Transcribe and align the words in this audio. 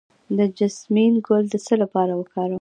د 0.37 0.39
جیسمین 0.57 1.13
ګل 1.27 1.43
د 1.49 1.55
څه 1.65 1.73
لپاره 1.81 2.13
وکاروم؟ 2.15 2.59